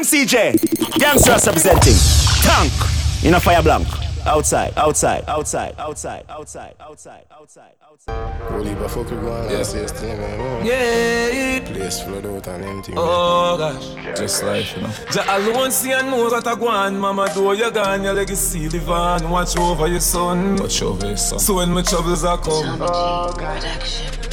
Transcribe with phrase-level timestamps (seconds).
[0.00, 0.98] MCJ.
[0.98, 1.96] Gangsters representing.
[2.42, 2.72] Tank.
[3.24, 3.86] In a fire blank.
[4.26, 8.42] Outside, outside, outside, outside, outside, outside, outside, outside.
[8.50, 9.56] Holy but fuck you going Yeah.
[9.58, 9.62] yeah.
[9.62, 10.66] say thing, man.
[10.66, 12.92] Yeah, Place flood out and empty.
[12.96, 14.90] oh gosh, just life, you know.
[15.12, 18.68] Just alone see and know that I go on, mama do you gone, your legacy
[18.68, 19.30] live on.
[19.30, 21.38] Watch over your son, watch over your son.
[21.38, 22.82] So when my troubles are come,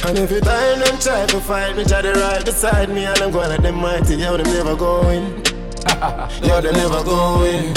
[0.06, 3.18] And if you time them try to fight me, try to right beside me, and
[3.22, 5.43] I'm going at them mighty, yo, them never going.
[6.48, 7.74] yo, they never going.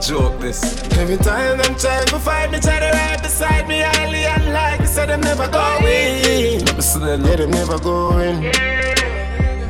[0.00, 0.62] joke this.
[0.98, 5.06] Every time them try to fight me, try to right beside me, highly unlikely, so
[5.06, 6.64] them never going.
[6.76, 7.36] Listen, Yeah, look.
[7.38, 8.52] them never going.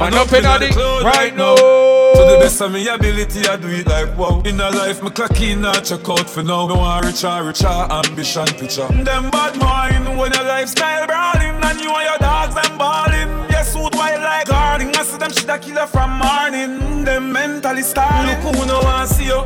[0.01, 1.55] I'm up in the cloud right now.
[1.55, 4.43] To the best of me ability, I do it like wow.
[4.45, 6.67] In a life, me clock in, I check out for now.
[6.67, 8.89] No one richer, richer, ambition picture.
[8.89, 13.42] Them bad mind when your lifestyle brawling, and you and your dogs them balling.
[15.33, 17.05] Them shit a killer from morning.
[17.05, 18.45] Them mentally starting.
[18.45, 19.45] Look who no want see you,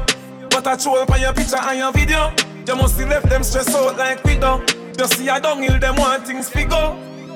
[0.51, 2.33] but I troll on your picture and your video.
[2.67, 4.63] You must have left them stressed out like we do.
[4.99, 6.77] You see a downhill, them want things figure.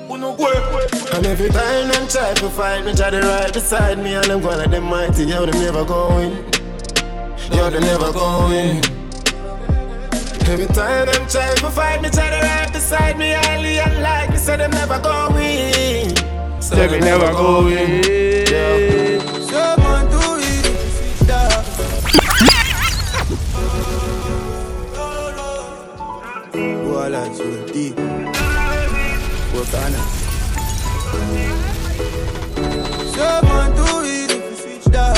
[0.07, 0.35] Who no?
[0.35, 4.41] And every time them try to fight me, try to right beside me, and I'm
[4.41, 6.31] going at them mighty, yo, them never going.
[7.53, 8.83] Yo, them never going.
[10.49, 14.57] Every time them try to fight me, try to right beside me, highly unlikely, so
[14.57, 16.30] them never going.
[16.61, 18.03] So They be never going.
[19.49, 21.41] Someone do it, da.
[26.83, 27.93] Voilà, tu le dis.
[29.55, 30.01] Wakana.
[33.15, 35.15] Someone do it if you switch dog.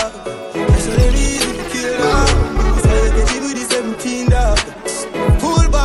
[0.53, 2.27] That's what it is if you kill dog.
[2.83, 4.59] So you get it with the 17 dog.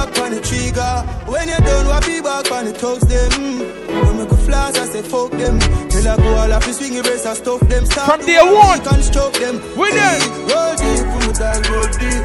[0.08, 1.04] Back on the trigger.
[1.30, 3.32] When you're done, what be back on the thugs them.
[3.60, 5.58] When make a flash, I say fuck them.
[5.90, 7.84] Till I go all off the swing, brace, I stuff them.
[7.84, 8.78] Start From the day one.
[8.78, 9.56] we can stroke them.
[9.76, 10.20] We there.
[10.48, 12.24] Roll deep, from the dog, roll deep.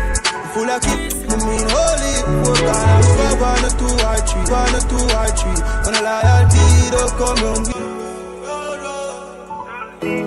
[0.56, 2.16] Full of kick, me mean holy.
[2.46, 4.48] Four times, five, one, two, or three.
[4.48, 5.60] One, two, or three.
[5.84, 6.64] When I loyalty,
[6.96, 7.80] don't come on me.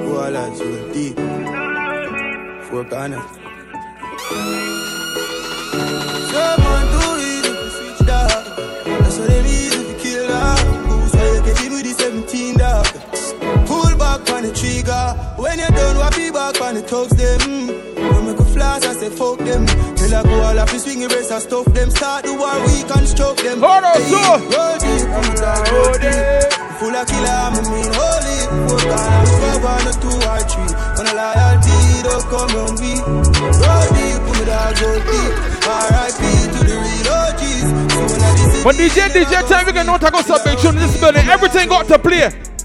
[0.05, 1.17] Voila, roll deep.
[1.17, 4.85] Someone do it if you
[6.37, 6.86] switch dog.
[9.19, 10.59] It is if you kill dog.
[10.87, 12.87] Who's why you get it with the 17 dog.
[13.67, 15.07] Pull back on the trigger.
[15.41, 17.41] When you're done, what be back on the thugs them.
[17.97, 19.67] When make a flash, I say fuck them.
[19.97, 21.91] Till I go all off the swing, brace, I stuff them.
[21.91, 23.61] Start the war, we can stroke them.
[23.65, 24.37] Hold on, sir.
[24.53, 26.67] Roll deep, I'm a dog, roll deep.
[26.77, 28.39] Full of killer, I'm a mean holy.
[28.69, 30.73] Four times, five, one, two, or three.
[30.97, 33.01] When I loyalty, don't come on me.
[33.65, 35.33] Roll deep, I'm a dog, roll deep.
[35.67, 36.21] R.I.P.
[36.53, 37.67] to the real OGs.
[37.97, 38.26] So when I
[38.65, 41.27] When DJ DJ time we can not go sub big tune in this building.
[41.29, 42.56] Everything got to play.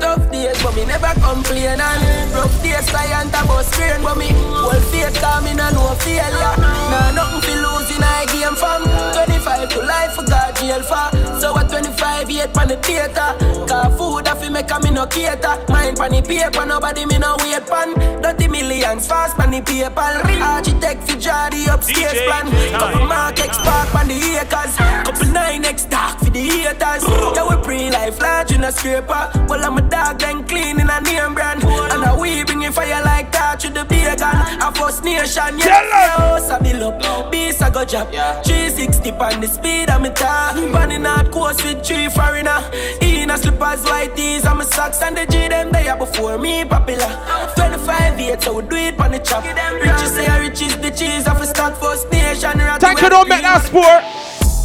[0.00, 4.28] Tough days, but me never complain and rough days, client a bus train, but me
[4.32, 6.54] whole faith coming and no failure.
[6.90, 11.06] Nah, nothing lose in a game from 25 to life for God jail for.
[11.40, 13.34] So at 25 yet pan the theater.
[13.66, 15.58] Car food a fi make a me no cater.
[15.68, 17.94] Mind pan the paper, nobody me no wait pan.
[18.22, 20.00] Dirty millions fast pan the paper.
[20.42, 22.46] Architect draw the upstairs DJ plan.
[22.78, 24.76] Couple mark X park pan the acres.
[24.76, 27.04] Couple nine X dark for the haters.
[27.34, 29.30] Yeah, we pre-life large in a scraper.
[29.48, 31.62] Well, I'm a dog then clean in a name brand.
[31.64, 34.36] And a we bring in fire like that to the bacon.
[34.62, 36.16] A first nation, yeah.
[36.16, 38.08] House a bill up, beast a go job.
[38.44, 40.54] 360 pan the speed of me tar.
[40.70, 42.60] Running out course with three foreigner.
[43.00, 46.64] In a slippers, white tees, and my socks and the G them there before me
[46.64, 47.10] popular.
[47.56, 49.44] 25 years, so we do it on the chop.
[49.44, 52.52] Riches say riches the cheese of a stock first nation.
[52.78, 54.04] Thank you, don't make that sport.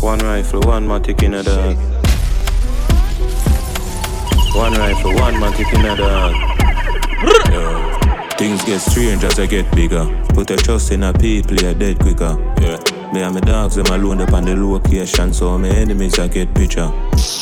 [0.04, 1.78] One rifle, one matic in a dog.
[4.56, 6.34] One rifle, one matic in a dog.
[7.52, 8.30] Yeah.
[8.38, 10.06] Things get strange as I get bigger.
[10.30, 12.38] Put a trust in a people, you're dead quicker.
[12.62, 13.03] Yeah.
[13.14, 16.52] Me and my dogs, them alone up on the location, so my enemies I get
[16.56, 16.92] picture.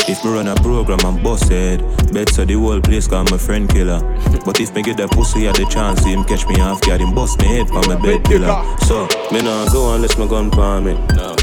[0.05, 1.79] If me run a program and bust head,
[2.11, 4.01] bet so the whole place call my friend killer.
[4.43, 7.15] But if me get that pussy at the chance, him catch me off guard, him
[7.15, 8.51] bust me head for my bed pillar.
[8.81, 10.93] So, me nah go unless my gun palm me.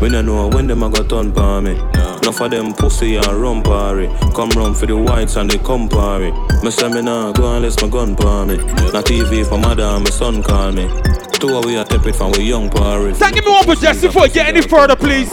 [0.03, 1.73] We nah know when them a got done palm me.
[2.20, 4.08] Enough of them pussy and rum party.
[4.35, 6.32] Come round for the whites and they come party.
[6.62, 8.56] Me say me nah go unless my gun palm me.
[8.93, 10.85] Not TV for mother and my son call me.
[11.40, 13.12] Two of we are tepid from we young party.
[13.14, 15.32] Thank you, me one for Jesse before we get any further, please.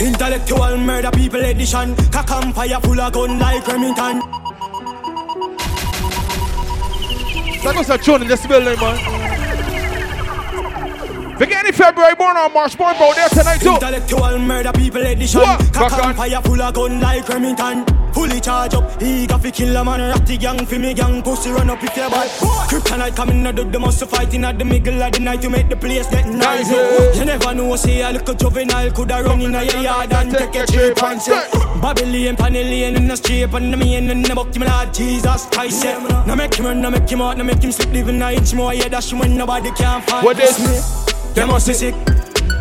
[0.00, 1.94] Intellectual murder people edition.
[2.10, 4.20] Cock and fire full of gun like Remington.
[7.62, 8.96] That was a tune in this building, man.
[11.38, 13.12] We get any February born or March born, bro.
[13.12, 13.74] There tonight too.
[13.74, 15.40] Intellectual murder people edition.
[15.40, 15.72] What?
[15.74, 17.84] Cock and fire full of gun like Remington.
[18.14, 19.02] Fully charge up.
[19.02, 21.22] He got fi kill a man, ratty gang fi me gang.
[21.22, 22.30] Pussy run up if you bad.
[22.70, 25.68] Kryptonite coming out of the muscle fighting at the middle of the night to make
[25.68, 26.70] the place get nice.
[27.16, 30.66] You never know, say a little juvenile coulda run in a yard and take a
[30.66, 31.48] trip and say
[31.82, 35.84] Babylon, Panellian in the street and the main in the book, my Lord Jesus Christ.
[35.84, 38.54] Now make him run, now make him out, now make him sleep, living a inch
[38.54, 38.72] more.
[38.72, 40.80] Yeah, that's when nobody can find What is me?
[41.34, 42.13] They must be sick.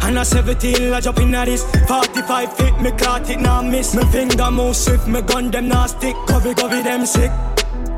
[0.06, 3.96] And a 17, I jump in at this 45 feet, me caught it, now miss.
[3.96, 6.16] Me finger move swift, me gun them now stick.
[6.28, 7.32] Covey, covey, them sick.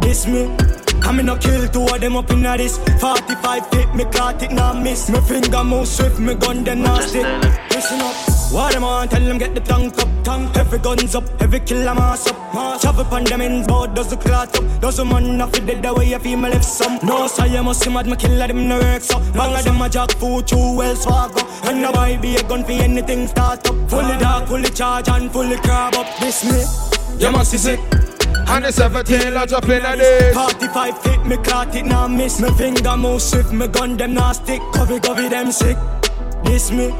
[0.01, 0.55] This me.
[1.01, 4.41] I'm in a kill two of them up in at this 45 feet, me caught
[4.43, 5.09] it, now miss.
[5.09, 7.25] Me finger move swift, me gun them now stick.
[7.71, 11.23] Listen up what them on, tell them get the tank up, tank Every guns up,
[11.41, 12.53] every killer mass up.
[12.53, 14.81] Mass Travel upon them in board, does the clot up.
[14.81, 16.99] Does the man off it dead the way I feel my left some.
[17.03, 19.81] No, so you must see mad, me killer them no work so Bang of them
[19.81, 23.27] a jack food, two well swag up And now I be a gun for anything
[23.27, 23.89] start up.
[23.89, 26.07] Fully dark, fully charge and fully crab up.
[26.19, 27.79] This me, you must see sick.
[28.47, 32.41] And the 17 lads up in a this 45 feet, me caught it, now miss.
[32.41, 34.61] Me finger move swift, me gun them now stick.
[34.73, 35.77] Covey, covey, them sick.
[36.43, 36.91] This me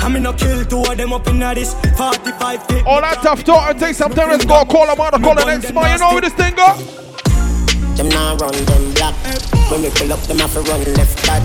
[0.00, 2.86] I'm in a kill two of them up in a this 45 feet.
[2.86, 5.44] All that tough talk and take some time Let's go call them out Call the
[5.44, 6.76] next man You know where this thing go
[7.96, 9.14] Them now run them black.
[9.70, 11.42] When we pull up them have to run left back.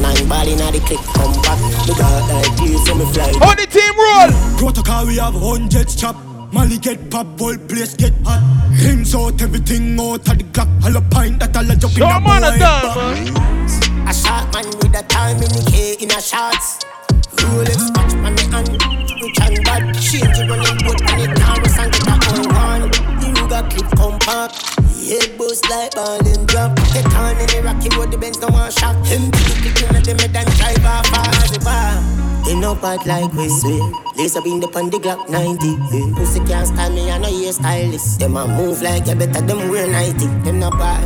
[0.00, 1.58] Nine ball in the click come back.
[1.84, 3.28] The dark like please so me fly.
[3.44, 4.30] On the team roll!
[4.56, 6.16] Protocol we have hundreds chop.
[6.52, 8.40] Molly get pop, whole place get hot.
[8.82, 10.68] Rims out, everything out of the clock.
[10.84, 14.08] All a pint that all a jump in Show a man a boy man.
[14.08, 16.89] A shot man with a time in the K in a shots
[17.40, 19.94] Rolex watch on the hand and bad?
[20.00, 23.00] Change it when you put on it Taurus and get that on one
[23.50, 24.54] got clip compact
[25.10, 26.76] Head boost like ball and drop.
[26.94, 28.94] Get on in the rocky road The Benz no one shot.
[29.06, 31.98] Him the click in the mid and drive off as a bar
[32.44, 33.50] They no bad like we
[34.16, 36.14] Lace up in the pan the Glock 90 yeah.
[36.14, 38.20] Pussy can't style me I know you stylist.
[38.20, 41.04] Them a move like you better them wear 90 Them no bad.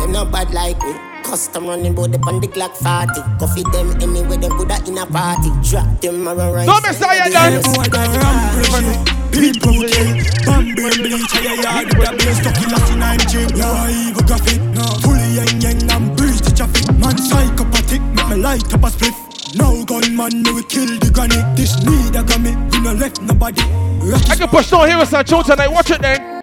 [0.00, 3.92] Them no bad like we Custom running bout the pan the Glock 40 Coffee them
[4.00, 5.52] anywhere them coulda in a party.
[5.60, 10.24] Drop them around right Don't miss that, young More than ram People kill.
[10.48, 13.68] Bambi and bleach Yeah, yeah, the black blaze Stuck in last in I'm gym Yeah,
[13.68, 14.56] I even graphic
[15.04, 16.88] Fully yang yang And breeze the traffic.
[16.96, 19.28] Man psychopathic Make me light up a spliff.
[19.54, 21.40] Now gunman, me we kill the granny.
[21.56, 23.62] This need a gummy, we no left nobody.
[23.62, 26.37] I can push down here with some show tonight Watch it then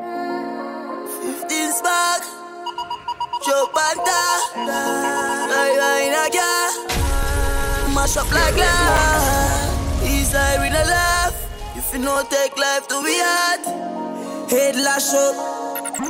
[3.46, 4.22] Joe Panta
[4.58, 9.70] I wine a car Mash up like glass
[10.02, 11.36] Eastside with a laugh
[11.76, 14.50] If you no take life to be hard.
[14.50, 15.36] Head lash up.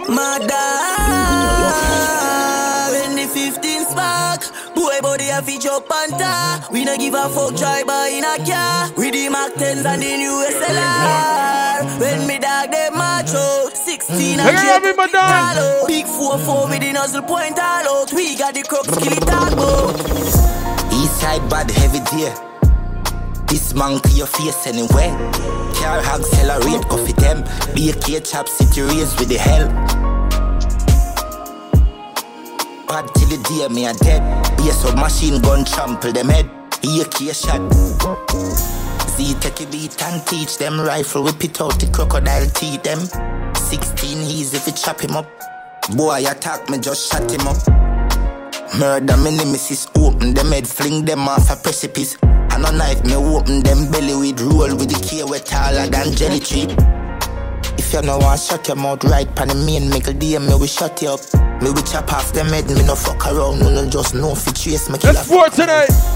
[0.08, 0.72] Mother
[2.94, 4.42] When the 15 spark
[4.74, 8.92] Boy body a feature Panta We no give a fuck driver in a car.
[8.96, 13.76] With the Mac 10s and the new SLR When me dog them march out
[14.08, 15.56] 16 Hey, and Robin, my dog.
[15.58, 15.88] Hello.
[15.88, 19.60] Big 4-4 with the nozzle point all out We got the crux, kill it all
[19.60, 19.96] out
[20.94, 22.34] Eastside bad heavy deer.
[23.48, 25.10] This man to your face anywhere.
[25.76, 27.44] Car accelerate, coffee them.
[27.74, 29.68] Be a K chop city race with the hell.
[32.88, 34.22] Bad till the day me a dead.
[34.58, 36.50] Be a submachine gun trample them head.
[36.82, 37.60] Be a K shot.
[39.16, 43.00] Z take a beat and teach them rifle whip it out the crocodile teeth them.
[43.56, 45.26] 16 easy if you chop him up.
[45.96, 47.56] Boy attack me just shut him up.
[48.78, 52.18] Murder me nemesis, open them head, fling them off a precipice.
[52.24, 56.12] And a knife me open them belly with roll with the key way taller than
[56.14, 56.68] jelly tree.
[57.78, 60.68] If you no want shut your mouth right pan the main mickle DM me we
[60.68, 61.22] shut you up.
[61.64, 64.52] Me we chop off them head, me no fuck around, no no just know fi
[64.52, 66.15] trace me Let's for tonight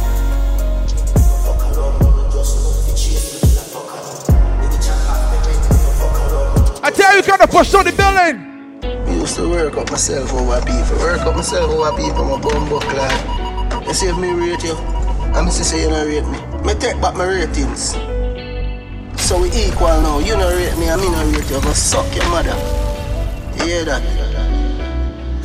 [7.00, 8.46] tell you, gotta push down the building
[8.84, 10.98] I Used to work up myself over people.
[11.00, 13.88] Work up myself over people, my bum buck lad.
[13.88, 14.76] You see if me rate you,
[15.36, 16.40] I'm to say you don't rate me.
[16.66, 17.94] Me take back my ratings.
[19.22, 20.20] So we equal now.
[20.20, 21.62] You don't rate me, and me not rate you.
[21.62, 22.56] Go suck your mother.
[23.58, 24.29] You hear that?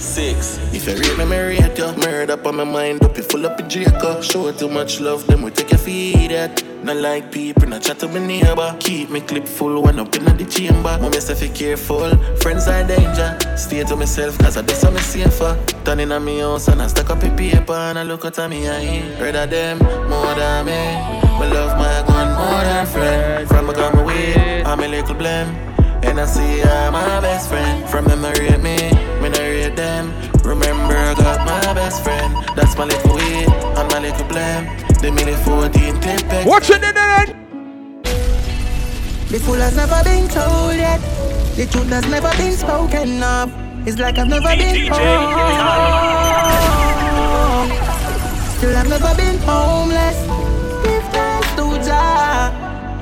[0.04, 0.58] Six.
[0.72, 1.84] If you rate me, me rate you.
[1.84, 4.20] Up on my mind, up you full up with Draco.
[4.20, 6.62] Show too much love, them we take your feed at.
[6.84, 8.76] Not like people, not chat to my neighbor.
[8.78, 10.98] Keep me clip full when up in the chamber.
[11.00, 12.14] Mom, say be careful.
[12.36, 13.36] Friends are danger.
[13.56, 15.58] Stay to myself, cause I do something safer.
[15.84, 18.68] Turning on me house and I stack up a paper and I look at me
[18.68, 19.02] eye.
[19.20, 21.24] Rather them more than me.
[21.40, 23.48] Me love my gun more than friend.
[23.48, 25.48] From a gun away, I'm a little blame.
[26.04, 27.88] And I see I'm my best friend.
[27.88, 28.76] From rate me,
[29.74, 30.12] me them.
[30.42, 32.34] Remember, I got my best friend.
[32.56, 34.64] That's my little way, and my little blame.
[35.00, 36.46] The minute 14 clip back.
[36.46, 37.26] Watch it then then
[39.28, 41.00] The fool has never been told yet.
[41.56, 43.52] The truth has never been spoken of.
[43.86, 45.30] It's like I've never been home.
[48.56, 50.18] Still I've never been homeless.
[50.84, 52.52] Give thanks to Jah.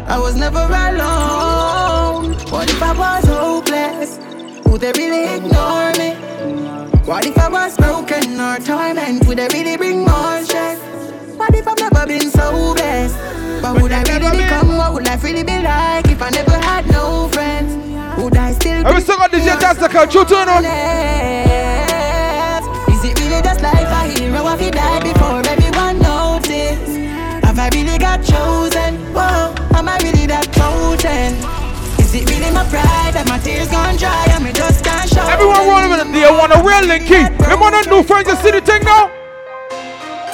[0.08, 2.34] I was never alone.
[2.50, 4.18] What if I was hopeless?
[4.66, 6.21] Would they really ignore me?
[7.04, 9.26] What if I was broken or torment?
[9.26, 10.78] Would they really bring more stress?
[11.36, 13.16] What if I've never been so blessed?
[13.60, 14.76] What would I really become?
[14.76, 17.74] What would life really be like if I never had no friends?
[18.22, 20.64] Would I still Every song on DJ Dance the country turn on.
[22.94, 26.96] Is it really just like a hero if he died before everyone noticed?
[27.44, 28.94] Have I really got chosen?
[29.12, 31.34] Whoa, am I really that chosen?
[31.98, 32.91] Is it really my pride
[33.22, 36.10] that my tears gone dry and me just can't show Everyone rolling with it.
[36.10, 37.22] They want a real linky.
[37.38, 39.10] They want a new friends to see the thing now.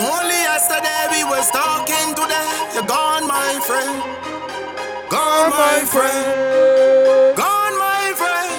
[0.00, 2.48] Only yesterday we was talking today.
[2.72, 3.92] You're gone, my friend.
[5.12, 7.36] Gone, my friend.
[7.36, 8.52] Gone, my friend.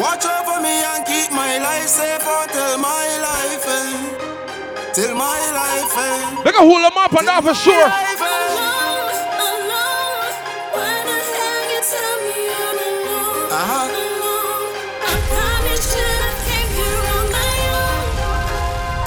[0.00, 4.96] Watch over me and keep my life safe until my life end.
[4.96, 6.44] Till my life end.
[6.44, 7.88] They can hold them up and down for sure.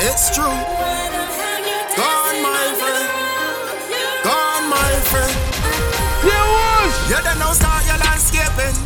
[0.02, 0.48] It's true.
[0.48, 3.08] Gone, my friend.
[4.24, 5.36] Gone, my friend.
[6.24, 6.96] Yeah, was.
[7.12, 8.80] You don't know start your landscaping.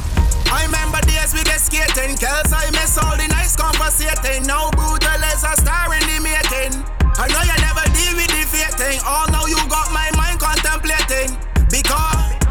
[0.50, 2.18] I remember days with the skating.
[2.18, 4.50] Girls, I miss all the nice conversating.
[4.50, 6.82] Now brutal as a star in the making.
[7.14, 8.98] I know you never deal with the fate thing.
[9.06, 11.30] All oh, now you got my mind contemplating.
[11.70, 12.42] Because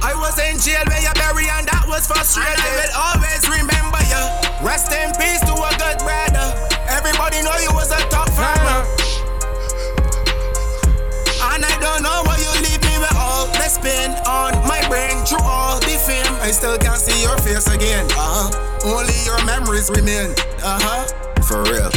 [0.00, 2.64] I was in jail where you bury and that was frustrating.
[2.64, 4.22] I will always remember you.
[4.64, 6.66] Rest in peace to a good brother.
[6.88, 7.95] Everybody know you was a
[16.46, 18.06] I still can't see your face again.
[18.12, 18.94] Uh huh.
[18.94, 20.30] Only your memories remain.
[20.62, 21.02] Uh huh.
[21.42, 21.90] For real.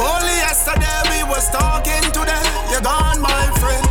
[0.00, 2.40] Only yesterday we was talking today.
[2.72, 3.89] You're gone, my friend.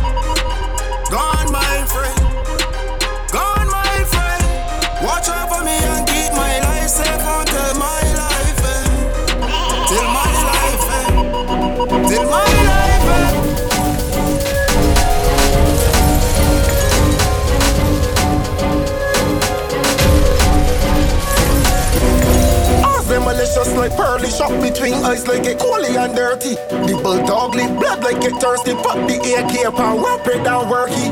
[23.50, 26.54] Malicious like pearly Shot between eyes like a coolly and dirty.
[26.54, 31.10] The bulldog leave blood like get thirsty Pop the AK rapid and worky.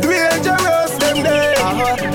[0.00, 1.54] Dangerous them there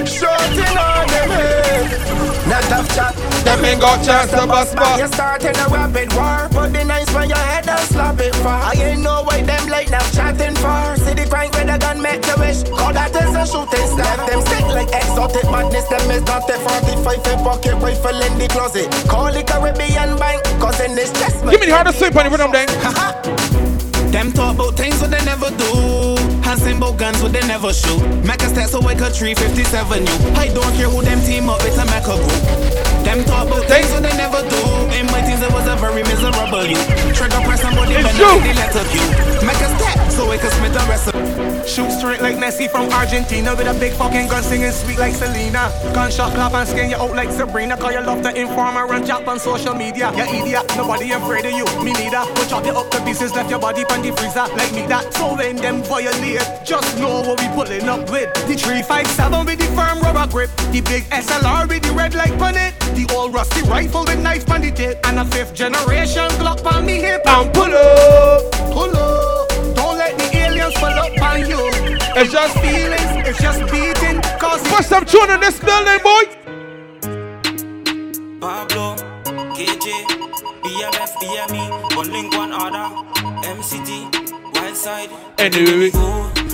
[0.06, 2.48] Shorting on them head.
[2.48, 3.16] Not have chat.
[3.46, 5.00] Them ain't got chance to bust back.
[5.00, 6.50] You starting a rapid war.
[6.52, 8.62] Put the knives on your head and slap it far.
[8.62, 12.02] I ain't know why them like now chatting for See the crank with a gun
[12.02, 12.64] make you wish.
[12.64, 14.28] Call that is a shooting star.
[14.28, 15.88] Them sick like exotic madness.
[15.88, 18.90] Them is not a 45 a pocket rifle in the closet.
[19.08, 22.32] Call it Caribbean bank Cause in this chest Give me the hardest sleep on the
[22.32, 22.52] rhythm
[23.62, 23.71] then.
[24.12, 25.72] Them talk about things what they never do.
[26.44, 28.02] And sing about guns what they never shoot.
[28.26, 30.14] Make a step so I could 357 you.
[30.36, 32.44] I don't care who them team up with a make group.
[33.06, 34.62] Them talk about things what they never do.
[35.22, 37.14] In my teens I was a very miserable you.
[37.14, 38.26] Trigger press somebody It's when you.
[38.26, 39.46] I the letter Q.
[39.46, 41.22] Make a step so I could smith the recipe.
[41.68, 45.72] Shoot straight like Messi from Argentina with a big fucking gun singing sweet like Selena.
[45.94, 47.78] Gunshot clap and skin you out like Sabrina.
[47.78, 50.12] Cause you love to inform and run jump on social media.
[50.18, 51.66] You idiot, nobody afraid of you.
[51.84, 52.26] Me neither.
[52.34, 55.14] But chop you up to pieces, left your body on the freezer like me that.
[55.14, 58.34] So when them violate, just know what we pulling up with.
[58.50, 60.50] The 357 with the firm rubber grip.
[60.72, 62.74] The big SLR with the red light on it.
[62.96, 65.00] The old rusty rifle with knife on the tip.
[65.12, 67.22] And a fifth generation Glock on me hip.
[67.28, 68.50] And pull up.
[68.72, 69.50] Pull up.
[69.76, 71.60] Don't let the aliens pull up on you.
[72.16, 74.22] It's just feelings, it's just beating.
[74.40, 76.24] Cause Put some tune in this building, boy.
[78.40, 78.96] Pablo,
[79.52, 80.08] KJ,
[80.64, 82.88] BMF, BME, one link, one order,
[83.44, 84.21] MCT,
[84.72, 85.12] Wildside.
[85.38, 85.92] Anyway.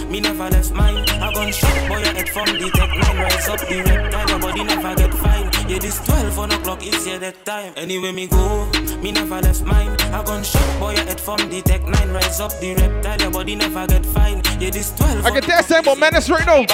[0.09, 0.97] Me never left mine.
[1.21, 3.17] I gun shot boy your head from the tech nine.
[3.17, 5.51] Rise up the reptile, your body never get fine.
[5.69, 7.73] Yeah, this 12 on o'clock is yeah that time.
[7.75, 8.69] Anyway, me go,
[9.01, 9.95] me never left mine.
[10.13, 12.09] I gun shot boy your head from the tech nine.
[12.11, 14.41] Rise up the reptile, your body never get fine.
[14.59, 16.65] Yeah, this 12 I can tell you about menace right now.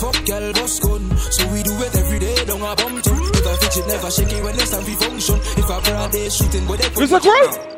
[0.00, 1.16] Fuck girl, boss gun.
[1.18, 3.10] So we do it every day, don't have bum to.
[3.10, 5.36] If I fix it, never shake it when it's time for function.
[5.58, 7.74] If I broad day shooting, but they Is that right?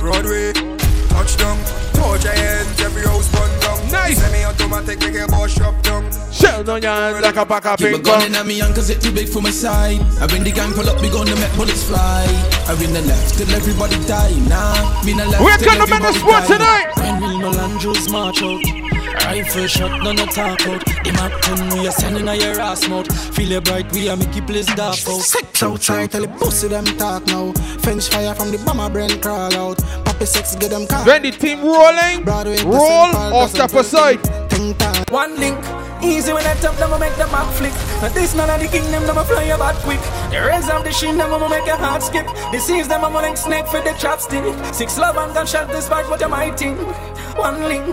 [0.00, 0.52] Broadway,
[1.12, 1.58] touchdown,
[1.92, 3.78] toe giant, every house run down.
[3.92, 4.18] Nice.
[4.18, 6.02] Semi-automatic, make a boss shop down.
[6.32, 8.72] Shell down your hands like a pack of Keep a gun in at me young
[8.72, 10.00] cause it too big for my side.
[10.20, 12.24] I when the gang pull up, we gonna make bullets fly.
[12.66, 14.34] I win the left till everybody die.
[14.48, 16.88] Nah, me the left We're gonna make the everybody sport tonight.
[16.96, 18.91] When will Melandros march out?
[19.14, 20.84] Rifle shot, none of talk out.
[21.04, 23.10] The map 10, we are sending a your ass mouth.
[23.34, 25.20] Feel it bright, we are make it place dark out.
[25.20, 27.52] Sex outside, tell the pussy them talk now.
[27.80, 29.78] French fire from the bomber brain crawl out.
[30.04, 31.06] Poppy sex, get them caught.
[31.06, 34.20] When the team rolling, Broadway, roll or step aside.
[35.10, 35.58] One link,
[36.02, 37.72] easy when I tap them, I make the map flick.
[38.00, 40.00] But this none of the kingdom, them I fly about quick.
[40.30, 42.26] The rest of the shit, them I make a heart skip.
[42.52, 44.74] The seas, them I'm like snake for the chopstick.
[44.74, 46.78] Six love and gunshot, this part what am I think?
[47.36, 47.84] One link,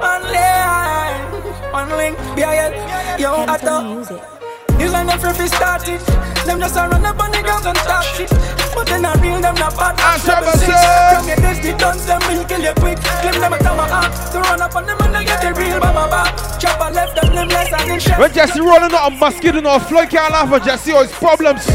[0.00, 2.16] one link, one link.
[2.36, 4.40] Yeah, yeah, yo, I thought.
[4.80, 6.00] It's like them free start it.
[6.48, 8.30] Them just a run up on the ground and start shit.
[8.72, 10.00] But then I real them not bad.
[10.24, 10.72] Seven six.
[10.72, 12.96] From your days the guns them will kill you quick.
[13.20, 14.08] Claim them a tomahawk.
[14.32, 16.32] To run up on them and they get the real mama back.
[16.58, 18.18] Chop a left and them less and in chef.
[18.18, 21.12] When Jesse rolling out a musket and all flow can't laugh at Jesse or his
[21.12, 21.68] problems.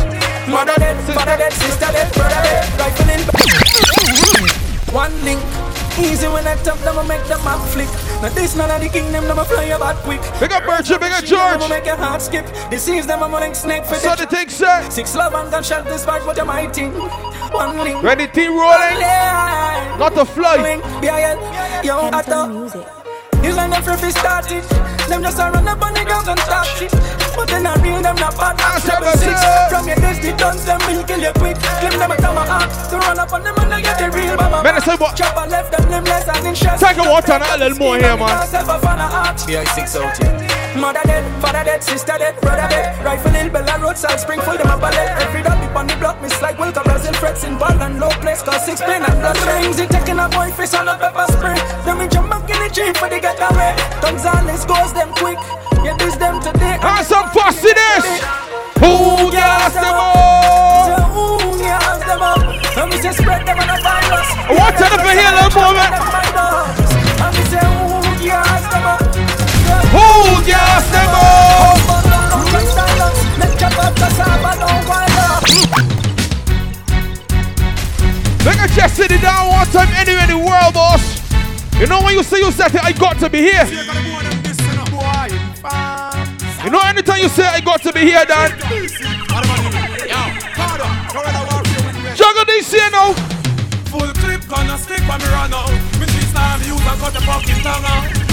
[0.50, 2.66] Mother dead, father dead, sister dead, brother dead.
[2.82, 3.22] Rifle in.
[4.90, 5.42] One link.
[5.98, 7.88] Easy when I tap them, I make them map flick.
[8.26, 10.20] Now this none of the kingdom, them I fly about quick.
[10.40, 11.60] Big up Bertram, big up George.
[11.60, 12.44] Them make your heart skip.
[12.72, 14.90] The seas them I'm snake for So the thing say.
[14.90, 16.96] Six love and gunshot this part, what am I think?
[17.54, 18.02] One link.
[18.02, 19.00] When the team rolling,
[20.00, 20.56] not to fly.
[21.04, 22.50] Yeah, yeah, yo, I thought.
[23.44, 24.95] It's like them free start it.
[25.08, 26.92] Them just a run up on the ground and start shit.
[27.36, 28.56] But then I real them not bad.
[28.60, 29.38] Ah, seven six.
[29.70, 31.58] From your days the guns them will kill you quick.
[31.80, 32.70] Claim them a tomahawk.
[32.90, 34.64] To run up on them and they get the real mama.
[34.64, 35.16] Man, I say what?
[35.16, 36.84] Chop a left and them less and in chest.
[36.84, 38.38] Take a water and a little more here, man.
[39.46, 40.55] BI6 out here.
[40.76, 43.04] Mother dead, father dead, sister dead, brother dead.
[43.04, 45.08] Rifle Hill, Bella roadside, Springfield, them a ballet.
[45.24, 48.10] Every dog dip on the block, miss like Wilka, Brazil, frets in ball and low
[48.20, 48.44] place.
[48.44, 49.80] Cause six plane and blood rings.
[49.80, 51.56] He taking a boy face on a pepper spray.
[51.86, 53.72] Then we jump in the jeep for the getaway.
[54.04, 55.40] Gonzales goes them quick.
[55.84, 56.78] Yeah, this them today.
[56.84, 58.06] Have some fussiness.
[58.84, 61.08] Who gas them up?
[61.16, 62.44] Who gas them up?
[62.78, 64.30] And we say spread them on a virus.
[64.52, 66.85] Want to for here little moment.
[78.46, 81.20] Make a chest it down one time anywhere in the world, boss.
[81.80, 83.66] You know when you say you said it, I got to be here.
[86.64, 88.52] You know anytime you say I got to be here, Dan.
[92.16, 93.14] Juggle this here now.
[93.92, 95.26] Full clip gonna stick me
[97.06, 98.25] cut the fucking tongue out.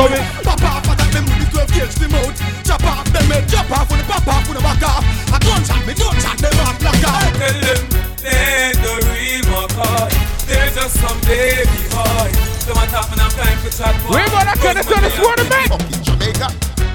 [0.00, 0.44] A so it.
[0.44, 2.36] Pop off at them with the 12 gauge the mouth.
[2.64, 5.04] Chop off them head, chop off when the pop off when the back off.
[5.32, 7.28] I don't chat me, don't chat them off black off.
[7.36, 7.80] Tell them
[8.24, 10.08] they the real McCoy.
[10.46, 12.28] They're just some baby boy.
[12.64, 13.94] Them a top and I'm time for chat.
[14.08, 15.68] We gonna connect to this water, man.
[16.04, 16.48] Jamaica.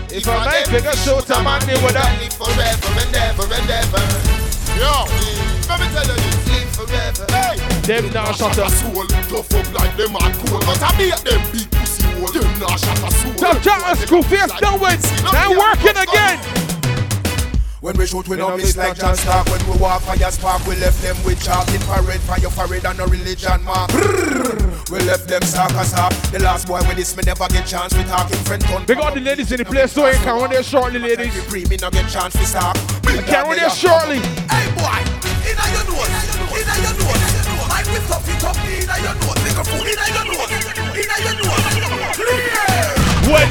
[0.09, 2.09] If I make bigger show time, I need with that.
[2.17, 4.05] Live forever and ever and ever.
[4.79, 5.05] Yo,
[5.67, 6.39] let me tell you this.
[6.47, 7.25] Live forever.
[7.29, 7.59] Hey.
[7.85, 8.71] Them now shut up.
[8.71, 10.59] Soul, tough up like them hard cool.
[10.63, 11.84] But I beat them big
[12.15, 12.41] pussy hole.
[12.41, 13.33] Them now shut a soul.
[13.35, 15.23] Tough chat and school face done with.
[15.23, 16.39] Now working again.
[17.81, 19.45] When we shoot, we don't miss like John Stark.
[19.47, 22.19] When we walk fire spark, we left them with chalk in parade.
[22.21, 23.91] Fire parade and no religion mark.
[24.89, 26.13] We left them stark as ah, up.
[26.31, 27.93] The last boy with this, me never get chance.
[27.95, 28.85] We talking friend con.
[28.85, 31.33] Big all the ladies in the place, so you can run there shortly, ladies.
[31.43, 32.75] Free me no get chance to stop.
[33.05, 34.17] I can run there shortly.
[34.49, 34.64] Hey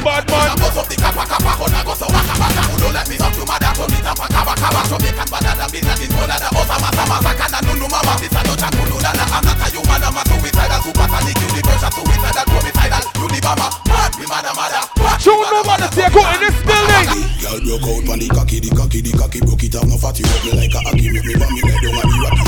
[0.04, 0.52] bad man.
[0.52, 2.62] I bust up the kappa kappa, hold go so waka waka.
[2.68, 4.80] Who don't let me talk to mother, so me tapa kaba kaba.
[4.86, 8.12] So me can bada da bina din kola da osa masa masa kana nunu mama.
[8.20, 9.10] This a no chat kulu na.
[9.16, 13.66] I'm not a human, I'm a suicidal, super sonic, universal, suicidal, homicidal, unibama.
[13.88, 14.84] What me mother mother?
[15.00, 17.08] What Show nobody take out in this building.
[17.40, 19.88] Girl broke out on the cocky, the cocky, the cocky broke it off.
[19.88, 21.08] No fat you me like a hockey.
[21.10, 22.43] Make me mommy lay down on the rocky.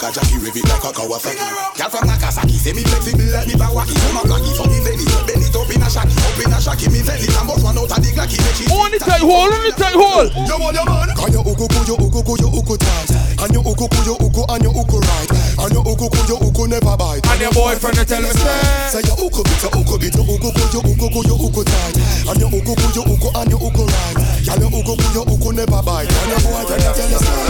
[0.00, 1.44] Like a jockey, rev it like a Kawasaki.
[1.76, 3.52] Girl from Nagasaki, say me flexible like me.
[3.52, 6.56] So my blacky, so me belly, bend it up in a shaki, up in a
[6.56, 6.86] shaki.
[6.88, 8.40] Me belly, and bust one out of the glacky.
[8.40, 10.28] Make she Only tight hole, only tight hole.
[10.32, 11.12] You want your man?
[11.12, 13.10] Can you uku ku, you uku ku, you uku tight.
[13.44, 15.30] And you uku ku, you uku, and you uku right.
[15.60, 17.24] And you uku ku, you uku never bite.
[17.28, 18.96] And your boyfriend to tell me say.
[18.96, 21.60] Say you uku bit, you uku bit, you uku ku, you uku ku, you uku
[21.68, 21.96] tight.
[22.24, 24.16] And you uku ku, you uku, and you uku right.
[24.48, 26.08] Girl, you uku ku, you uku never bite.
[26.08, 27.49] And your boyfriend to tell you say.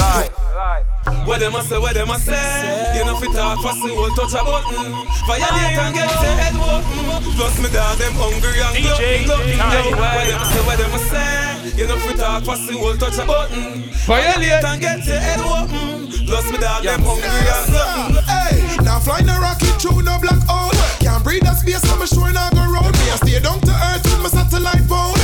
[1.25, 2.99] What them a say, what them a say?
[2.99, 4.93] You know fit talk fast and hold touch a button.
[5.27, 10.27] Violate and get the head open Plus me dog them hungry and glutton glutton What
[10.27, 11.79] them a say, what them a say?
[11.79, 13.89] You know fit talk fast and hold touch a button.
[14.05, 14.65] Violate.
[14.65, 19.29] And get the head open Plus me dog them hungry and glutton Hey, now flying
[19.29, 20.73] a rocket through no black hole.
[21.01, 22.93] Can't breathe that space, so me sure not go round.
[22.99, 25.17] Me I stay down to earth with my satellite phone.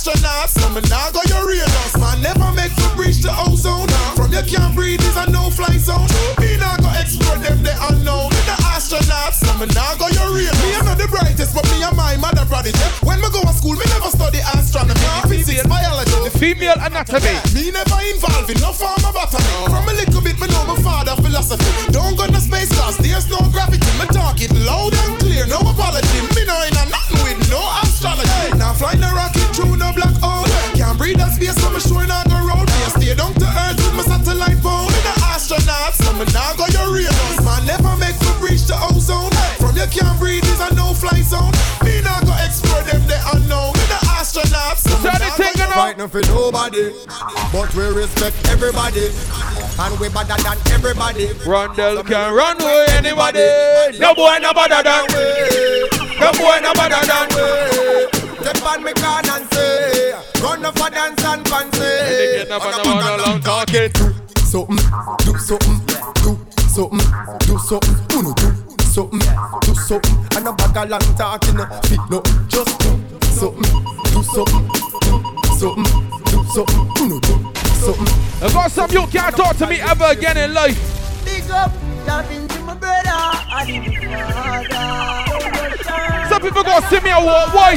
[0.00, 1.92] Astronauts, so me nah go Uranus.
[2.00, 3.84] Man never make to breach the ozone.
[4.16, 6.08] From your can't breathe is a no-fly zone.
[6.40, 8.32] Me nah go explore them the unknown.
[8.48, 10.56] The astronauts, so me nah go your real.
[10.64, 12.80] Me I'm not the brightest, but me and my mother prodigy.
[13.04, 15.04] When me go to school, me never study astronomy.
[15.28, 16.16] Physics, biology.
[16.24, 17.36] The female anatomy.
[17.52, 19.52] Me never involved in no form of botany.
[19.68, 21.92] From a little bit, me know my father philosophy.
[21.92, 23.84] Don't go to space cause there's no gravity.
[24.00, 26.24] Me talk it loud and clear, no apology.
[26.32, 27.89] Me know in a nothing with no astrology.
[36.20, 37.12] Me not go your real.
[37.40, 39.32] Man never make me reach the ozone.
[39.56, 41.52] From you can't breathe is a no-fly zone.
[41.80, 43.72] Me not go explore them the unknown.
[43.72, 46.92] Me the astronaut, so me not go your Fighting for nobody,
[47.52, 49.08] but we respect everybody.
[49.80, 51.28] And we better than everybody.
[51.48, 53.48] Rondell can run away anybody.
[53.98, 55.88] No boy no better than we.
[56.20, 58.20] No boy no better than we.
[58.44, 61.78] Step on me can and say, run off a dance and fancy.
[61.78, 64.19] Get up on the one long talking.
[64.50, 64.76] Something,
[65.24, 65.78] do something,
[66.24, 66.36] do
[66.66, 66.98] something,
[67.46, 68.50] do something, uno do
[68.82, 69.20] something,
[69.60, 72.90] do something, and a bag of long talking, fit no, just do
[73.30, 73.62] something,
[74.10, 74.66] do something,
[75.06, 75.86] do something,
[76.24, 77.34] do something, uno do
[77.78, 78.10] something.
[78.42, 81.09] I got some you can't talk to me ever again in life.
[81.24, 81.72] Big up,
[82.06, 83.10] talking to my brother.
[83.10, 83.84] I did
[86.28, 87.76] Some people gonna see me a walk, why?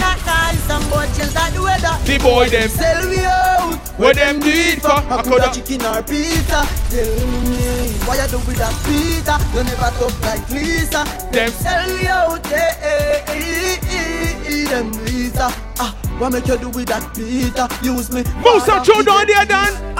[0.67, 1.97] Some boy change like the weather.
[2.06, 2.69] The boy them.
[2.69, 3.75] Sell we out.
[3.99, 4.91] What them do it for?
[4.91, 6.63] I I coulda chicken or pizza.
[6.89, 9.36] Tell me why you do with that pizza?
[9.53, 11.03] You never talk like Lisa.
[11.32, 11.51] Them.
[11.51, 12.45] sell we out.
[12.51, 15.51] Eh, eh, eh, eh, them Lisa.
[15.79, 17.67] Ah, what make you do with that pizza?
[17.84, 18.23] Use me.
[18.43, 19.92] Move some tune down there, Dan.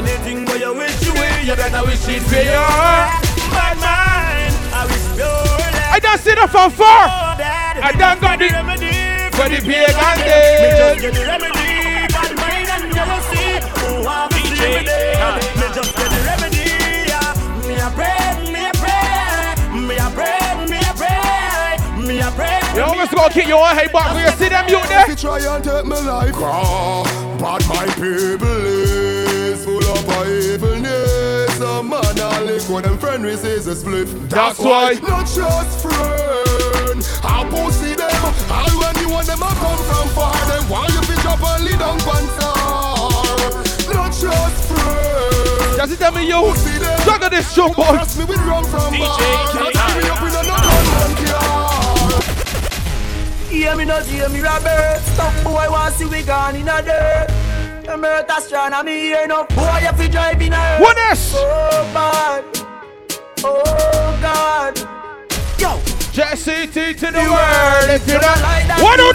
[0.00, 2.64] Anything where you wish you will, you better wish it for your
[3.52, 4.56] bad mind.
[4.72, 5.28] I wish pure
[5.92, 7.04] I done see the from far.
[7.36, 8.96] I done got the remedy
[9.36, 13.60] for the big and Me just get the remedy, bad mind and you will see.
[13.76, 15.44] Who have the remedy.
[15.60, 16.64] Me just get the remedy.
[17.68, 19.04] Me a pray, me a pray,
[19.84, 22.56] me a pray, me a pray, me a pray.
[22.72, 24.16] You always gonna kick your head back.
[24.16, 25.12] when you see them you there.
[25.12, 27.04] If try and take my life, ah,
[27.36, 28.69] but my people
[30.00, 31.60] is full of evilness.
[31.60, 34.08] A man a lick when them friend receives a split.
[34.28, 34.94] That's why.
[35.02, 38.10] Not just friend, I pussy them.
[38.50, 40.34] All when you want them, I come from far.
[40.46, 43.94] Then why you pick up and lead on panzer?
[43.94, 45.76] Not just friend.
[45.76, 46.54] Just tell me you.
[47.04, 47.92] Juggle this tune, boy.
[47.92, 49.18] Trust me, we run from bar.
[49.52, 50.60] Can't see me up in a no.
[53.50, 57.49] Hear me not hear me Robert Some boy want see we gone in a dirt
[57.88, 61.32] I'm earth astronomy here no Boy if you drive in a What is?
[61.34, 62.44] Oh bad
[63.42, 64.78] Oh God.
[65.58, 68.42] Yo Jesse T to the world, if you don't
[68.82, 69.12] What do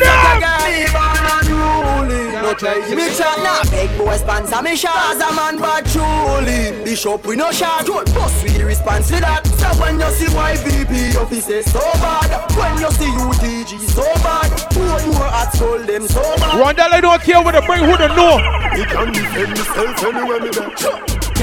[2.41, 6.71] No try me chat now Big boy sponsor me shot As a man bad truly.
[6.86, 9.45] Bishop we no shot boss we the response to that.
[9.45, 15.13] So when you see YVP officers so bad When you see UTG so bad More
[15.13, 16.55] more at school them so bad?
[16.55, 18.38] Rondell, I don't care what they bring, who don't know.
[18.71, 20.71] Me can defend myself anywhere me there.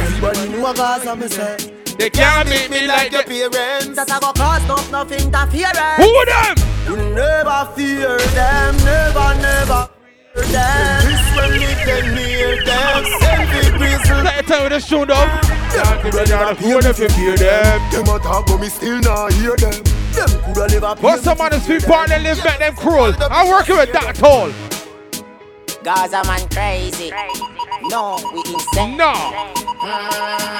[0.03, 4.20] Everybody know Gaza me say They can't beat me like the the parents That I
[4.20, 6.57] go cause not nothing interference Who them?
[6.87, 9.88] You never fear them Never, never
[10.35, 13.05] them This when me then near them.
[13.20, 14.22] Send the grizzle.
[14.22, 15.26] Let me tell you this tune though.
[15.72, 17.90] Can't give a damn who if you fear them.
[17.90, 19.83] Them a talk but me still not hear them.
[20.12, 23.12] Them coulda never What's some of the sweet part that live back them cruel?
[23.31, 24.50] I'm working with that tall.
[25.83, 27.12] Gaza man crazy.
[27.90, 28.97] No, we insane.
[28.97, 29.12] No.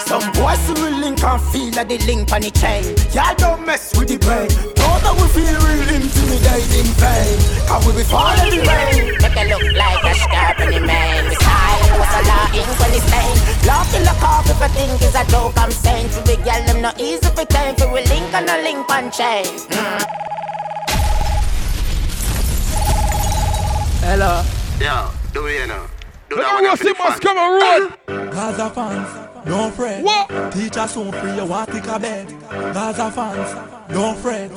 [0.07, 2.83] Some boys who will link and feel like they link on the chain.
[3.15, 4.51] Y'all don't mess with the brain.
[4.75, 7.39] Know that we feel real intimidating pain.
[7.71, 9.15] Cause we be falling the rain.
[9.23, 11.31] Make it look like a scarp in the man.
[11.31, 13.35] We style was a law in when it's pain.
[13.71, 16.11] Love to look off if I think it's a joke I'm saying.
[16.11, 17.77] to big girl, them not easy for time.
[17.77, 19.47] For we link on a link on chain.
[19.71, 20.23] Mm.
[24.03, 24.43] Hello.
[24.83, 25.87] Yo, do it, you know.
[26.33, 28.33] Do that at one what for the see must come and road.
[28.33, 30.03] Gaza fans, don't fret.
[30.03, 30.53] What?
[30.53, 32.27] Teacher soon free, you want take a bed.
[32.49, 33.53] Gaza fans,
[33.93, 34.51] don't fret.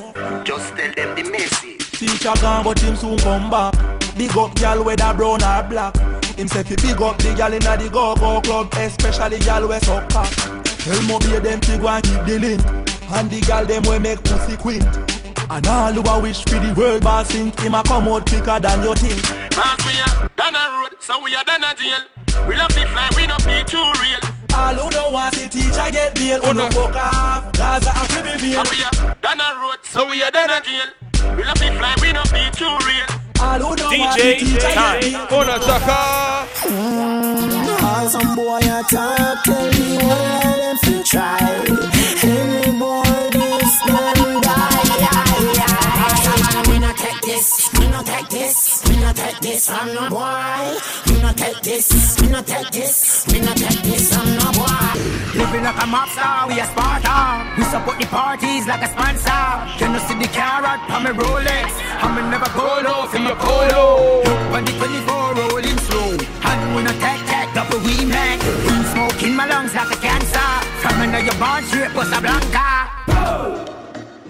[0.46, 1.92] Just tell them the message.
[1.92, 3.74] Teacher gone, but him soon come back.
[4.18, 5.98] Big up gal whether brown or black.
[6.38, 10.08] Him say fi big up the gal inna the go-go club, especially gal we suck
[10.12, 10.32] cock.
[10.64, 12.66] Tell mo be them fi go and keep the link,
[13.12, 15.15] and the gal them we make pussy quint.
[15.50, 18.60] And all who a wish for the world boss sink, him a come out quicker
[18.60, 19.22] than you think.
[19.54, 22.02] Cause we are done a road, so we are done a jail.
[22.48, 24.20] We love the fly, we don't be too real.
[24.58, 27.52] All who don't want the teacher get bail, who no fuck off.
[27.54, 28.64] Gaza a fi be bail.
[28.72, 30.90] We are done a road, so we are done a jail.
[31.38, 33.06] We love the fly, we don't be too real.
[33.40, 35.02] All who don't want the DJ teacher time.
[35.02, 35.40] get bail.
[35.40, 36.48] On a chaka.
[37.80, 41.38] Cause some boy a talk, tell me what them fi try.
[42.24, 43.35] Any boy
[47.26, 50.78] this, me not take this, me not take this from no boy.
[51.08, 54.94] Me not take this, me not take this, me not take this from no boy.
[55.34, 57.18] Living like a mob star, we a Sparta.
[57.58, 59.46] We support the parties like a sponsor.
[59.78, 61.74] Can you see the carrot on my Rolex?
[62.02, 64.22] I'ma never go low for my polo.
[64.22, 66.12] Look on the 24 rolling slow.
[66.46, 68.42] And we not take that double we make.
[68.70, 70.50] We smoking my lungs like a cancer.
[70.82, 72.96] From under your barn straight, Blanca.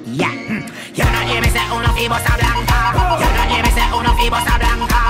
[0.08, 0.63] Yeah, hmm.
[0.93, 2.55] you not say uno fi Bossa
[4.26, 5.02] fi Bossa Blanca.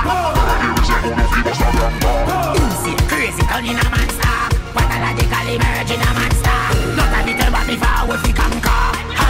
[2.60, 4.36] Easy, crazy, turn in a monster.
[4.75, 6.60] Pathologically merging a monster.
[6.97, 8.84] Not a little but me forward fi conquer.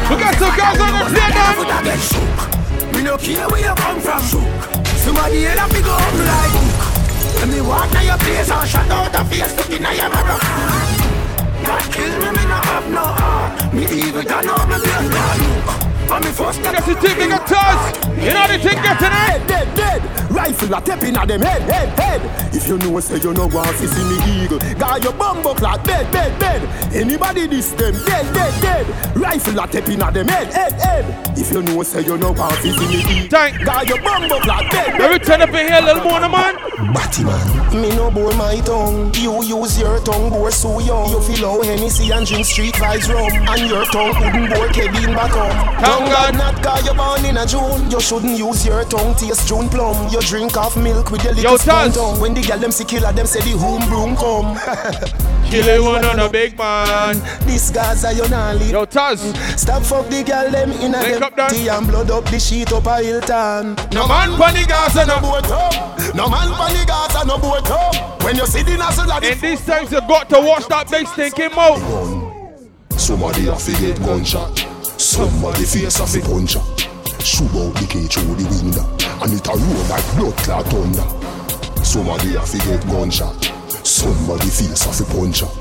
[0.10, 1.54] We got some girls on the plane now.
[2.94, 4.22] Me no care where you come from.
[5.04, 7.42] Somebody head up, me go up like hook.
[7.42, 10.40] When me walk na your place and shut out a face, stuck inna your mirror.
[11.66, 13.74] God kill me, me no have no heart.
[13.74, 15.95] Me evil than all me blood God look.
[16.12, 17.98] And me first That's the thing, big toss.
[18.22, 19.48] You know the thing getting it.
[19.48, 20.32] Dead, dead.
[20.32, 22.54] Rifle a tapping at them head, head, head.
[22.54, 24.60] If you know, what say you no want to see me eagle.
[24.78, 26.62] Got your bumbo clock, dead, dead, dead.
[26.94, 29.16] Anybody this them, dead, dead, dead.
[29.16, 31.38] Rifle a tapping at them head, head, head.
[31.38, 33.30] If you know, what say you no want to see me eagle.
[33.30, 33.66] Thank.
[33.66, 36.56] Got your bumbo clock, dead, Let me turn up in here, little more, man.
[36.94, 37.82] Batty man.
[37.82, 39.14] Me no bore my tongue.
[39.16, 41.10] You use your tongue, bore so young.
[41.10, 43.32] You feel how Hennessy and drink street vibes rum.
[43.48, 45.52] And your tongue couldn't bore Kevin bottom.
[45.96, 47.90] Tongue God not cause you born in a June.
[47.90, 50.12] You shouldn't use your tongue taste June plum.
[50.12, 52.20] You drink off milk with your little Yo, spoon tongue.
[52.20, 54.60] When the girl them see killer, them say the home broom come.
[55.50, 57.16] Kill one on a big man.
[57.48, 58.72] This guy's a you not live.
[58.72, 59.20] Yo, Taz.
[59.58, 61.50] Stop fuck the girl them in a Link them up, Dan.
[61.52, 63.76] tea and blood up the sheet up a Hilton.
[63.94, 66.14] No man gas and no boat up.
[66.14, 66.52] No man
[66.86, 68.22] gas and no boat up.
[68.22, 71.52] When you see the the In these times, you got to watch that bass thinking
[71.54, 71.80] out.
[72.98, 74.75] Somebody to get gunshot.
[75.16, 76.68] Somebody face have to punch up.
[77.24, 78.84] Shoot out the cage through the window.
[79.24, 81.08] And it a roll like blood clot thunder.
[81.86, 83.42] Somebody have to get gunshot.
[83.88, 85.56] Somebody face have to punch up.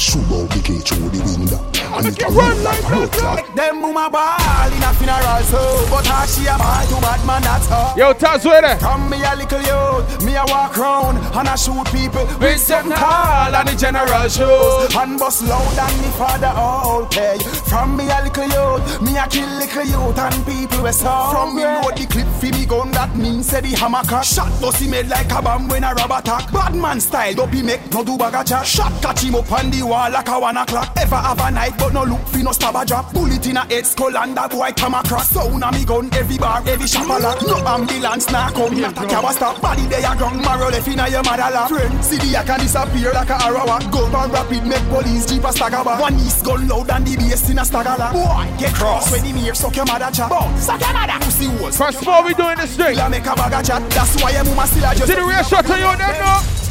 [0.00, 1.83] Shoot out the cage through the window.
[1.96, 3.44] And it a roll like blood.
[3.54, 7.24] Them boom a ball in a funeral so But how she a ball to bad
[7.24, 8.78] man that's her Yo, Taz, where there?
[9.08, 13.54] Me a little youth Me a walk round and I shoot people With seven tall
[13.54, 17.38] and the general shows And bust loud and me father all pay
[17.70, 21.96] From me a little youth Me a kill little youth and people From me load
[21.96, 24.24] the clip fi me gun That means say the hammer crack.
[24.24, 26.50] Shot bust he made like a bomb when a rob attack.
[26.52, 28.66] Bad man style don't be make no do bag a chat.
[28.66, 30.92] Shot catch him up on the wall like a one o'clock.
[30.96, 33.12] Ever have a night but no look fi no stab a drop.
[33.12, 35.30] Bullet in a head skull and that boy come across.
[35.30, 37.40] Sound a me gun every bar every shop a lock.
[37.42, 38.80] No ambulance nah come.
[38.80, 39.60] Not a cab a stop.
[39.60, 41.68] Body there a ground marrow left inna your mother lap.
[41.68, 43.66] Friend see the can disappear like a arrow.
[43.92, 46.00] Gun on rapid make police jeep a stagger back.
[46.00, 49.12] One east gun loud and the bass in a stagger Boy get cross.
[49.12, 50.30] When him hear suck your mother chat.
[50.30, 51.18] Boy suck your mother.
[51.20, 52.94] Pussy holes First of all, we doing this thing.
[52.94, 53.82] Still a make a bag of chat.
[53.90, 56.63] That's why your mama still a just See the real shot of you there now.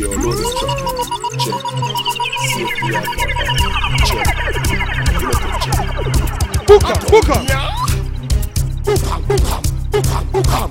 [0.00, 0.78] Yo, know this track.
[1.38, 1.60] Check.
[2.40, 3.04] See if we are
[4.06, 4.28] Check.
[5.12, 5.84] You know, check.
[6.66, 7.40] Booker, Booker.
[8.82, 10.70] Bookam, bookam, bookam, bookam.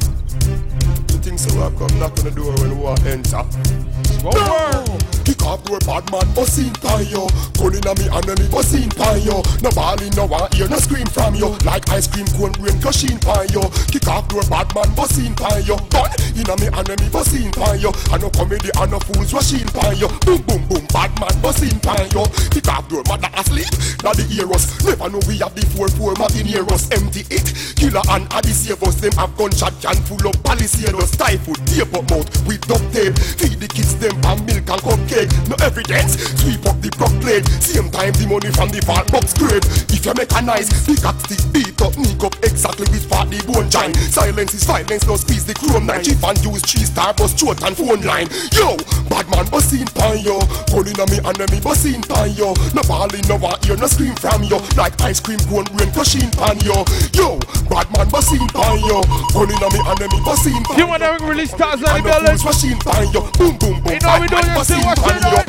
[1.12, 1.50] You think so?
[1.62, 3.88] I come knock on the door when we enter.
[4.23, 4.99] No.
[5.23, 7.27] Kick off door bad man, bussin' pan yo.
[7.53, 9.41] Gun inna me and me bussin' pan yo.
[9.62, 11.55] No ballin', no one hear, no scream from yo.
[11.63, 13.62] Like ice cream cone brain crushing pan yo.
[13.93, 15.77] Kick off door bad man, bussin' pan yo.
[15.93, 17.93] Gun inna me and me bussin' pan yo.
[18.12, 20.10] And no comedy and no fools rushing yo.
[20.25, 22.25] Boom boom boom, bad man bussin' pan yo.
[22.49, 23.69] Kick off door mother asleep,
[24.03, 27.45] now the heroes Never know we have the four four Martineros Empty it,
[27.77, 28.95] killer and addy save us.
[28.95, 33.13] Them have gunshot can full up palisados Typhoid, tape up mouth with duct tape.
[33.38, 35.32] Feed the kids them pan milk and cupcake.
[35.50, 39.34] No evidence, sweep up the block plate Same time the money from the fat box
[39.34, 39.63] grave.
[39.89, 43.70] If you mechanize, the cat stick beat up Nick up exactly with part the bone
[43.70, 47.34] join Silence is violence, no squeeze the chrome nine Chief and use three star bus
[47.34, 48.28] throat and phone line.
[48.56, 48.76] Yo,
[49.10, 50.39] bad man bussin' pan yo.
[50.72, 52.54] Calling on me enemy bussin' pan yo.
[52.74, 54.58] No ballin', no one hear, no scream from yo.
[54.76, 56.84] Like ice cream cone brain crushing pan yo.
[57.13, 57.39] Yo,
[57.70, 59.02] bad man bussin' pan yo.
[59.32, 62.12] Calling on me enemy bussin' pan You want to release Taz on the And the
[62.12, 62.46] building?
[62.46, 63.22] rushing pan yo.
[63.39, 65.39] Boom boom boom You know we Bad doing man this thing, bussin' what's pan yo.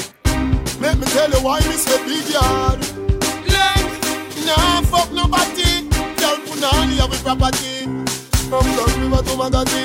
[0.80, 2.80] Let me tell you why me say big yard.
[3.48, 3.88] Like,
[4.46, 5.79] nah fuck nobody.
[6.60, 7.88] Punani have a property.
[8.50, 9.82] From Blood River to Magati.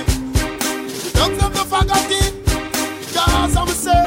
[1.15, 2.21] Dogs of the Fagati.
[3.15, 4.03] Cause I'm say.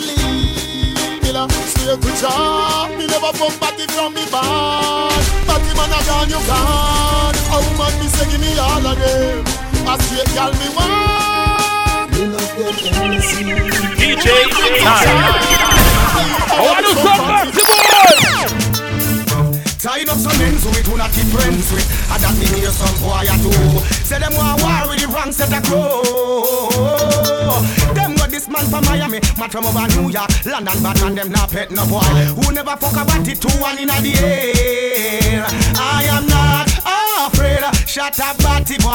[0.00, 1.46] Leave me la.
[1.48, 2.88] Straight to job.
[2.96, 5.24] Me never fuck party from me band.
[5.44, 7.36] Party man a gone, you gone.
[7.36, 9.44] A woman me say give me all of them.
[9.84, 12.12] A straight girl me want.
[14.00, 14.48] DJ
[14.80, 15.52] Time.
[16.48, 17.11] I want
[20.62, 21.86] up some ends with who not keep friends with.
[22.10, 23.50] And that me hear some boy a do
[24.04, 26.02] Say them want war with the wrong set of crow
[27.94, 30.30] Them got this man from Miami Man from over New York.
[30.46, 32.00] London bad man them not pet no boy.
[32.00, 35.46] Who never fuck about it two one in the air
[35.76, 36.68] I am not
[37.26, 37.62] afraid.
[37.88, 38.90] Shut up batty boy.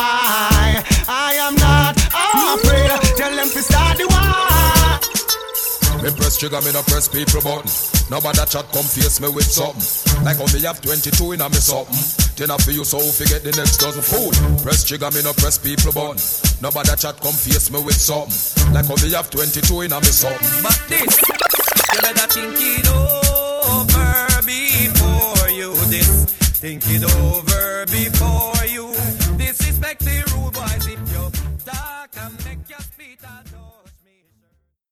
[1.10, 2.91] I am not afraid.
[3.17, 6.03] Tell them to start the war.
[6.03, 7.97] Me press trigger, me no press people button.
[8.10, 9.84] Nobody chat come face me with something.
[10.24, 12.00] Like me have 22 in a me something.
[12.38, 14.32] Then I feel you so forget the next dozen food.
[14.63, 16.15] Press trigger, me no press people button.
[16.62, 18.74] Nobody chat come face me with something.
[18.74, 20.63] Like me have 22 in a me something.
[20.63, 24.08] But this, you better think it over
[24.48, 26.26] before you this.
[26.63, 28.58] Think it over before